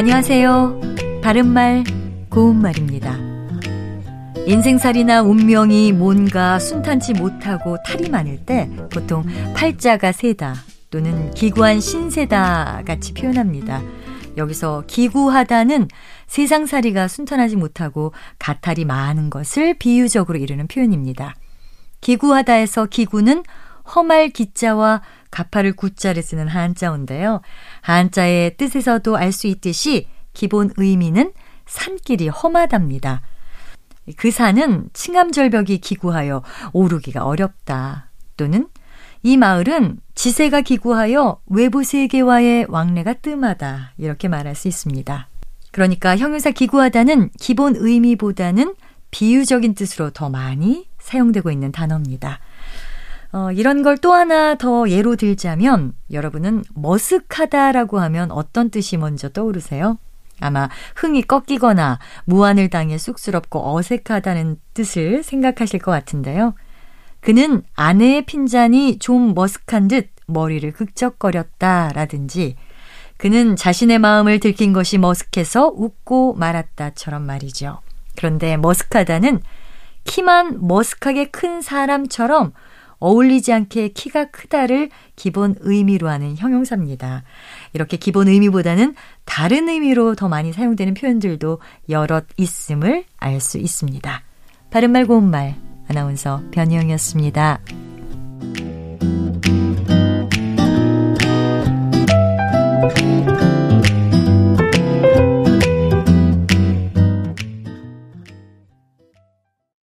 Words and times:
안녕하세요. 0.00 0.80
바른말, 1.22 1.84
고운말입니다. 2.30 3.18
인생살이나 4.46 5.20
운명이 5.20 5.92
뭔가 5.92 6.58
순탄치 6.58 7.12
못하고 7.12 7.76
탈이 7.82 8.08
많을 8.08 8.38
때 8.46 8.70
보통 8.90 9.26
팔자가 9.54 10.12
세다 10.12 10.54
또는 10.90 11.30
기구한 11.32 11.80
신세다 11.80 12.84
같이 12.86 13.12
표현합니다. 13.12 13.82
여기서 14.38 14.84
기구하다는 14.86 15.88
세상살이가 16.28 17.06
순탄하지 17.06 17.56
못하고 17.56 18.14
가탈이 18.38 18.86
많은 18.86 19.28
것을 19.28 19.74
비유적으로 19.74 20.38
이르는 20.38 20.66
표현입니다. 20.66 21.34
기구하다에서 22.00 22.86
기구는 22.86 23.42
험할 23.94 24.30
기자와 24.30 25.02
가파를 25.30 25.74
구자를 25.74 26.22
쓰는 26.22 26.48
한자어인데요. 26.48 27.40
한자의 27.82 28.56
뜻에서도 28.56 29.16
알 29.16 29.32
수 29.32 29.46
있듯이 29.46 30.08
기본 30.32 30.70
의미는 30.76 31.32
산길이 31.66 32.28
험하답니다. 32.28 33.22
그 34.16 34.30
산은 34.30 34.90
층암절벽이 34.92 35.78
기구하여 35.78 36.42
오르기가 36.72 37.24
어렵다. 37.24 38.10
또는 38.36 38.68
이 39.22 39.36
마을은 39.36 40.00
지세가 40.14 40.62
기구하여 40.62 41.40
외부 41.46 41.84
세계와의 41.84 42.66
왕래가 42.68 43.14
뜸하다. 43.14 43.92
이렇게 43.98 44.28
말할 44.28 44.54
수 44.54 44.66
있습니다. 44.66 45.28
그러니까 45.70 46.16
형용사 46.16 46.50
기구하다는 46.50 47.30
기본 47.38 47.76
의미보다는 47.76 48.74
비유적인 49.10 49.74
뜻으로 49.74 50.10
더 50.10 50.30
많이 50.30 50.88
사용되고 50.98 51.50
있는 51.50 51.70
단어입니다. 51.70 52.40
어, 53.32 53.52
이런 53.52 53.82
걸 53.82 53.96
또 53.96 54.12
하나 54.12 54.54
더 54.54 54.88
예로 54.88 55.16
들자면 55.16 55.92
여러분은 56.10 56.64
머쓱하다라고 56.74 57.96
하면 57.96 58.30
어떤 58.30 58.70
뜻이 58.70 58.96
먼저 58.96 59.28
떠오르세요? 59.28 59.98
아마 60.40 60.68
흥이 60.96 61.22
꺾이거나 61.22 61.98
무안을 62.24 62.70
당해 62.70 62.96
쑥스럽고 62.96 63.76
어색하다는 63.76 64.58
뜻을 64.74 65.22
생각하실 65.22 65.80
것 65.80 65.90
같은데요. 65.90 66.54
그는 67.20 67.62
아내의 67.74 68.24
핀잔이 68.24 68.98
좀 68.98 69.34
머쓱한 69.34 69.90
듯 69.90 70.08
머리를 70.26 70.72
극적거렸다라든지 70.72 72.56
그는 73.18 73.54
자신의 73.54 73.98
마음을 73.98 74.40
들킨 74.40 74.72
것이 74.72 74.96
머쓱해서 74.96 75.72
웃고 75.74 76.34
말았다처럼 76.34 77.22
말이죠. 77.26 77.80
그런데 78.16 78.56
머쓱하다는 78.56 79.40
키만 80.04 80.62
머쓱하게 80.62 81.30
큰 81.30 81.60
사람처럼 81.60 82.54
어울리지 83.00 83.52
않게 83.52 83.88
키가 83.88 84.26
크다를 84.26 84.90
기본 85.16 85.56
의미로 85.60 86.08
하는 86.08 86.36
형용사입니다. 86.36 87.24
이렇게 87.72 87.96
기본 87.96 88.28
의미보다는 88.28 88.94
다른 89.24 89.68
의미로 89.68 90.14
더 90.14 90.28
많이 90.28 90.52
사용되는 90.52 90.94
표현들도 90.94 91.58
여럿 91.88 92.26
있음을 92.36 93.04
알 93.18 93.40
수 93.40 93.58
있습니다. 93.58 94.22
바른말 94.70 95.06
고운말 95.06 95.56
아나운서 95.88 96.42
변희영이었습니다. 96.52 97.89